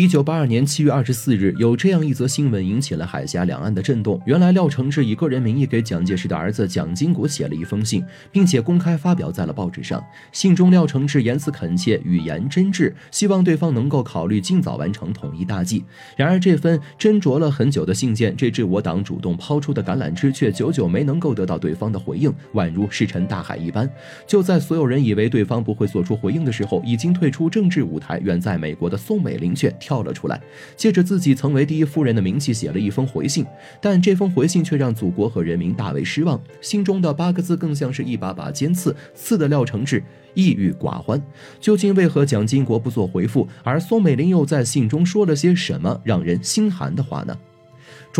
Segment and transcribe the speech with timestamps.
[0.00, 4.18] 一九八二年七月二十四日，有这样一则新闻引起了海峡两岸的震动。
[4.24, 8.02] 原来廖承志以个人名义给蒋介石的儿子蒋经国写了一封信，
[8.32, 10.02] 并且公开发表在了报纸上。
[10.32, 15.84] 信中廖承志言辞恳切，语言真挚，希望对方能够考虑尽早完成统一大计。
[16.16, 23.86] 然而这份斟酌了很久的信件，这支我党主动抛出的橄榄枝，却久久没能够得到对方的回应，宛如石沉大海一般。
[24.26, 29.70] 就在所有人以为对方不会做出回应的时候，已经退出政治舞台、远在美国的宋美龄却。
[29.90, 30.40] 跳了出来，
[30.76, 33.44] 借着自己曾为第一夫人的名气写了一封回信，
[33.80, 36.40] 但这封回信却让祖国和人民大为失望。
[36.60, 40.00] 信中的八个字更像是一把把尖刺，刺的廖承志
[40.34, 41.20] 抑郁寡欢。
[41.58, 47.36] 究竟为何蒋经国不做回复，而宋美龄又在信中说了些什么让人心寒的话呢？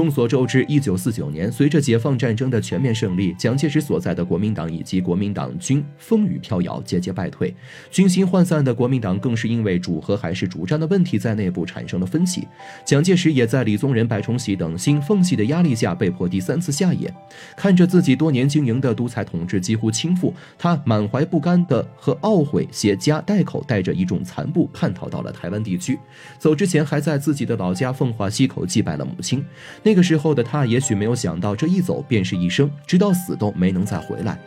[0.01, 7.55] 众所周知，一九四九年，随着解放战争的全面胜利，蒋介石所在的国民党以及国民党军风雨飘摇，节节败退。
[7.91, 12.49] 军心涣散的国民党更是因为主和还是主战的问题，在内部产生了分歧。
[12.83, 17.13] 蒋介石也在李宗仁、白崇禧等新奉系的压力下，被迫第三次下野。
[17.55, 21.07] 看着自己多年经营的独裁统治几乎倾覆，他满。
[21.11, 25.99] 怀不甘的和懊悔，携家带口，带着一众残部叛逃到了台湾地区。
[26.39, 29.45] 走之前，还在自己的老家奉化溪口祭拜了母亲。
[29.91, 34.39] 那个时候的他，也许没有想到，这一走便是一生，直到死都没能再回来。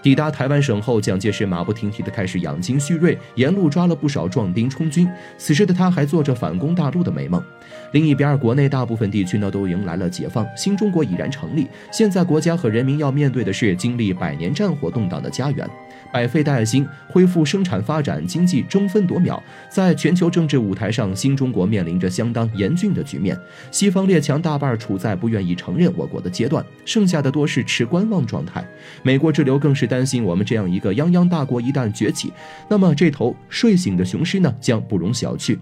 [0.00, 5.08] 抵达台湾省后，蒋介石马不停蹄地开始养精蓄锐，沿路抓了不少壮丁充军。
[5.36, 7.42] 此时的他还做着反攻大陆的美梦。
[7.90, 11.66] 另一边，国内大部分地区呢都迎来了解放，新中国已然成立。
[11.90, 15.68] 现在国家和人民要面对的是经历百年战火动荡的家园。
[16.12, 23.34] 百废待兴，恢复生产发展，经济争分夺秒，在全球政治舞台上，新中国面临着相当严峻的局面。
[23.70, 28.66] 西方列强大半处在不愿意承认我国的阶段，剩下的多是持观望状态。
[29.04, 32.32] 美国之流更是担心，我们这样一个泱泱大国一旦崛起，
[32.68, 35.56] 那么这头睡醒的雄狮呢，将不容小觑。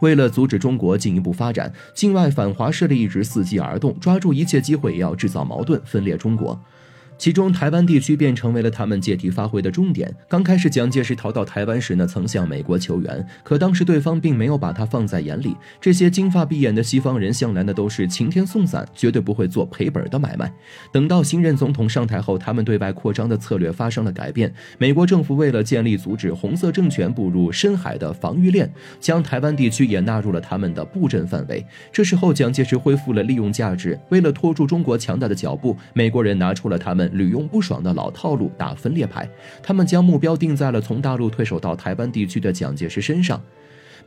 [0.00, 6.60] 为了阻止中国进一步发展，境外反华势力一直伺机而动，抓住一切机会也要制造矛盾，分裂中国。
[7.16, 10.12] 其中，台湾地区便成为了他们借题发挥的重点。
[10.28, 15.56] 刚开始，蒋介石逃到台湾时呢，曾向美国求援，可当时对方并没有把他放在眼里。
[15.80, 20.52] 这些金发碧眼的西方人向来呢都是晴天送伞，绝对不会做赔本的买卖。
[20.92, 24.52] 等到新任总统上台后，他们对外扩张的策略发生了改变。
[24.76, 31.64] 美国政府为了建立阻止红色政权步入深海的防御链，将台湾地区也纳入了他们的布阵范围。
[31.92, 33.98] 这时候，蒋介石恢复了利用价值。
[34.10, 37.03] 为了拖住中国强大的脚步，美国人拿出了他们。
[37.12, 39.28] 屡用不爽的老套路打分裂牌，
[39.62, 43.42] 他们将目标定在了从大陆退守到台湾地区的蒋介石身上，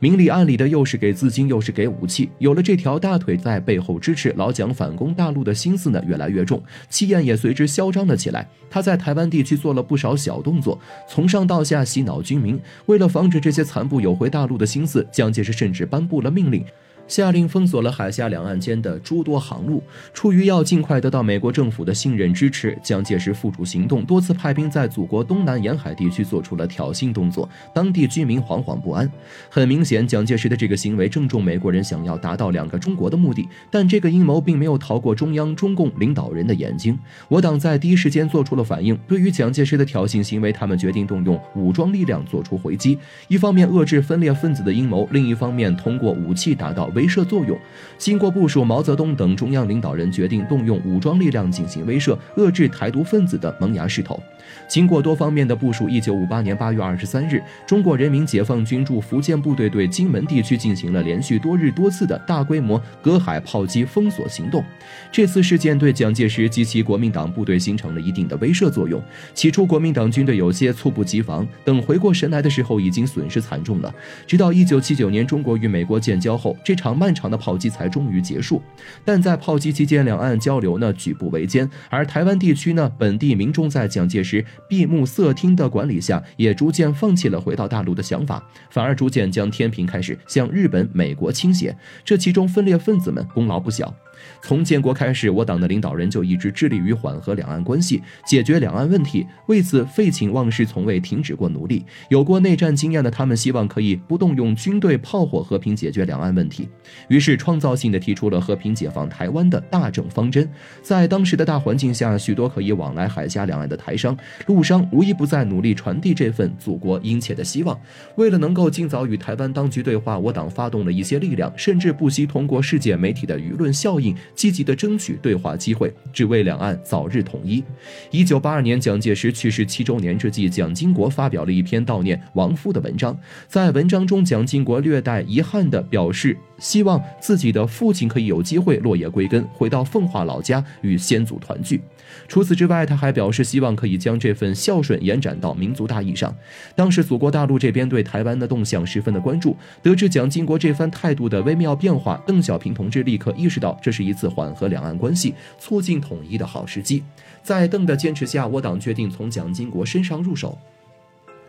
[0.00, 8.48] 明里暗里的又是给资金又是给武器，有了这条大腿在背后支持，老蒋反攻大陆的心思呢越来越重，气焰也随之嚣张了起来。
[8.70, 12.60] 他在台湾地区做了不少小动作，从上到下洗脑军民。
[12.86, 16.64] 为了防止这些残部有回大陆的心思，蒋介石甚至颁布了命令。
[17.08, 19.82] 下令封锁了海峡两岸间的诸多航路。
[20.14, 29.10] 出于要尽快得到美国政府的信任支持，蒋介石付诸行动，多次派兵在祖国东南沿海地区做出了挑衅动作，当地居民惶惶不安。
[29.48, 33.48] 很明显，蒋介石的这个行为正中美国人想要达到两个中国的目的。
[33.70, 36.98] 但这个阴谋并没有逃过中央中共领导人的眼睛。
[37.28, 42.98] 我党在第一时间做出了反应，对于蒋介石的挑衅行为，他们决定动用武装力量做出回击。
[43.28, 46.90] 一方面遏制分裂分子的阴谋，另一方面通过武器达到。
[46.98, 47.56] 威慑作用。
[47.96, 54.20] 经过部署，毛泽东等中央领导人决定动用武装力量进行威慑，遏制台独分子的萌芽势头。
[54.66, 64.64] 经过多方面的部署，一九五八年八月二十三日，中国人民解放军驻福建部队对金门地区进行了连续多日多次的大规模隔海炮击封锁行动。
[65.12, 69.00] 这次事件对蒋介石及其国民党部队形成了一定的威慑作用。
[69.34, 73.94] 起初，国民党军队有些猝不及防，等回过神来的时候，已经损失惨重了。
[74.26, 78.62] 直到一九七九年，中国与美国建交后，这场漫长的炮击才终于结束。
[79.04, 84.44] 但在炮击期间，两岸交流呢举步维艰，而台湾地区呢，本地民众在蒋介石。
[84.68, 91.76] 闭目塞听的管理下，也逐渐放弃了回到大陆的想法，反而逐渐将天平开始向日本、美国倾斜。
[92.04, 93.94] 这其中分裂分子们功劳不小。
[94.42, 101.84] 从建国开始，我党的领导人就一直致力于缓和两岸关系，解决两岸问题，为此废寝忘食，从未停止过努力。
[102.08, 106.68] 有过内战经验的他们，希望可以不动用军队炮火和平解决两岸问题，
[107.08, 110.48] 于是创造性的提出了和平解放台湾的大政方针。
[110.82, 114.16] 在当时的大环境下，许多可以往来海峡两岸的台商、
[114.46, 117.78] 陆商，无一不在努力传递这份祖国殷切的希望。
[118.16, 124.07] 为了能够尽早与台湾当局对话，我党发动了一些力量，甚至不惜通过世界媒体的舆论效应。
[124.34, 127.62] 积极的争取对话机会，只为两岸早日统一。
[128.10, 133.18] 一九八二年蒋介石去世七周年之际，蒋经国发表了一篇悼念亡夫的文章。
[133.46, 141.80] 在文章中，蒋经国略带遗憾地表示，希望自己的父亲可以有机会落叶归根，回到奉化老家与先祖团聚。
[142.26, 146.34] 除此之外，他还表示希望可以将这份孝顺延展到民族大义上。
[146.74, 149.56] 当时，祖国大陆这边对台湾的动向十分的关注。
[149.82, 157.02] 得知蒋经国这番态度的微妙变化，邓小平同志立刻意识到，这是是一次缓和两岸关系、促进统一的好时机。
[157.42, 160.56] 在邓的坚持下，我党决定从蒋经国身上入手。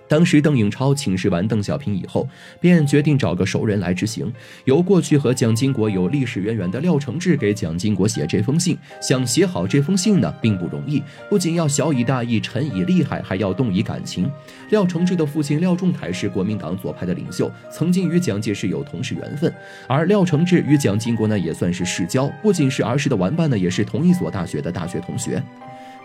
[0.10, 2.28] 当时，邓颖超请示完邓小平以后，
[2.60, 4.30] 便决定找个熟人来执行。
[4.66, 8.76] 由过去和蒋经国有历史渊源的廖承志给蒋经国写这封信。
[9.00, 14.30] 想写好这封信呢，并不容易，不仅要小以大义、沉以利害，还要动以感情。
[14.72, 19.54] 廖承志的父亲廖仲恺是国民党左派的领袖，曾经与蒋介石有同事缘分，
[19.88, 25.44] 而廖承志与蒋经国呢，也算是世交，不仅是儿时的玩伴呢，也是同一所大学的大学同学。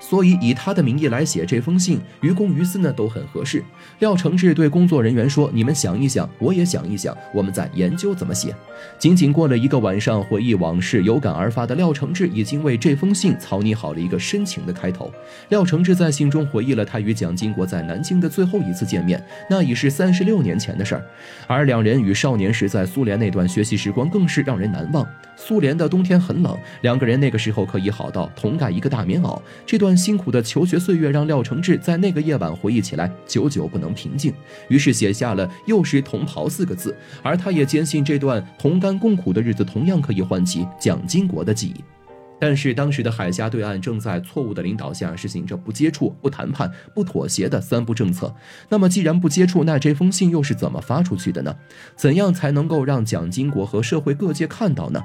[0.00, 3.64] 所以以他的名义来写这封信，于公于私呢都很合适。
[4.00, 8.54] 廖承志对工作人员说：“你们想一想，我也想一想，我们再研究怎么写。”
[8.98, 15.10] 仅仅过了一个晚上，回忆往事，有感而发的廖承志已经为这封信草拟好了一个深情的开头。
[15.48, 21.06] 廖承志在信中回忆了他与蒋经国在南京的最后一次见面，那已是三十六年前的事儿。
[21.46, 25.06] 而两人与少年时在苏联那段学习时光更是让人难忘。
[25.36, 29.40] 苏联的冬天很冷，两个人那个时候可以好到同盖一个大棉袄。
[29.64, 29.93] 这段。
[29.96, 34.32] 辛苦的求学岁月让廖承志在那个夜晚回忆起来，久久不能平静。
[34.68, 36.96] 于是写下了“幼时同袍”四个字。
[37.22, 41.84] 而他也坚信，这段同甘共苦的日子同样可以唤起蒋经国的记忆。
[42.40, 48.34] 但是当时的海峡对岸正在错误的领导下实行着不接触、不谈判、不妥协的三不政策。
[48.68, 51.54] 那么，既然不接触，那这封信又是怎么发出去的呢？
[51.96, 55.02] 怎样才能够让蒋经国和社会各界看到呢？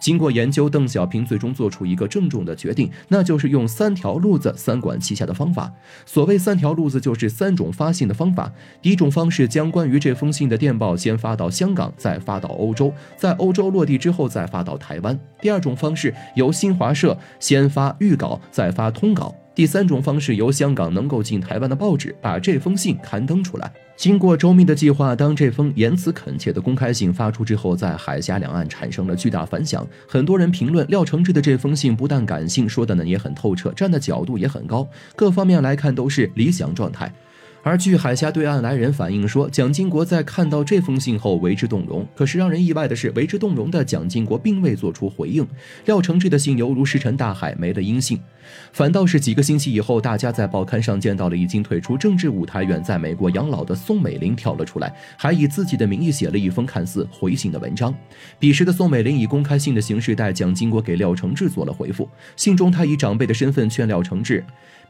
[0.00, 5.72] 经过研究，邓小平最终做出一个郑重的决定，那就是用三条路子、三管齐下的方法。
[6.06, 8.52] 所谓三条路子，就是三种发信的方法。
[8.80, 15.18] 第一种方式，将关于这封信的电报先发到香港，再发到欧洲，在欧洲落地之后再发到台湾。
[15.40, 19.34] 第二种方式，由新华社先发预稿，再发通稿。
[19.54, 23.72] 第三种方式，由香港能够进台湾的报纸把这封信刊登出来。
[23.98, 29.84] 经过周密的计划，当这封言辞恳切的公开信发出之后，在海峡两岸产生了巨大反响。
[30.08, 37.12] 很多人评论廖承志的这封信不但感性，说的呢也很透彻，站的角度也很高，各方面来看都是理想状态。
[37.62, 42.06] 而据海峡对岸来人反映说，蒋经国在看到这封信后为之动容。
[42.14, 45.46] 可是让人意外的是，为之动容的蒋经国并未做出回应。
[45.84, 48.18] 廖承志的信犹如石沉大海，没了音信。
[48.72, 57.94] 反倒是几个星期以后，大家在报刊上见到了已经退出政治舞台、远在美国养老的宋美龄跳了出来，还以自己的名义写了一封看似回信的文章。
[58.38, 62.08] 彼时的宋美龄以公开信的形式代蒋经国给廖承志做了回复。
[62.36, 64.42] 信中，他以长辈的身份劝廖承志，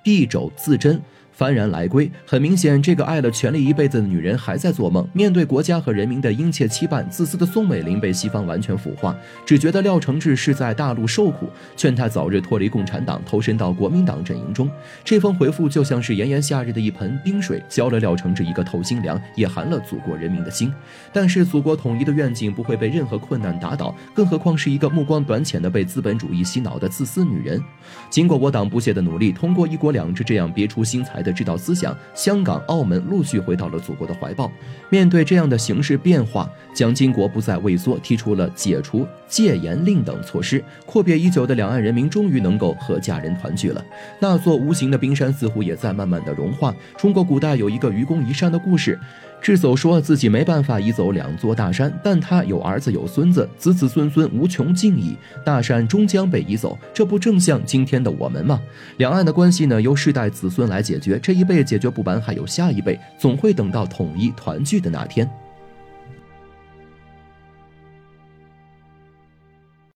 [0.05, 1.01] 敝帚自珍。
[1.39, 5.07] 幡然来归，很明显，这个爱了权力一辈子的女人还在做梦。
[5.13, 14.69] 面对国家和人民的殷切期盼，自私的宋美龄被西方完全腐化，只觉得廖承志是在大陆受苦，劝他早日脱离共产党，投身到国民党阵营中。
[15.05, 20.75] 这封回复就像是炎炎夏日的一盆冰水，浇了廖承志一个透心凉，也寒了祖国人民的心。
[21.13, 27.63] 但是，祖国统一的愿景不会被任何困难打倒，更何况是一个目光短浅的被资本主义洗脑的自私女人。
[28.11, 31.28] 经过我党不懈的努力，通过“一国两制”这样别出心裁的。
[31.29, 34.51] 的指导思想，香港、澳门陆续回到了祖国的怀抱。
[34.89, 43.85] 面对这样的形势变化，蒋经国不再畏缩，提出了解除戒严令等措施，阔别已久的两岸人民终于能够和家人团聚了。
[44.19, 46.75] 那座无形的冰山似乎也在慢慢的融化。
[46.97, 48.99] 中国古代有一个愚公移山的故事。
[49.41, 55.17] 智叟说自己没办法移走两座大山，但他有儿子有孙子，子子孙孙无穷尽矣。
[55.45, 58.61] 大山终将被移走，这不正像今天的我们吗？
[58.99, 65.29] 两岸的关系呢，由世代子孙来解决，这一辈解决不完，还有下一辈，总会等到统一团聚的那天。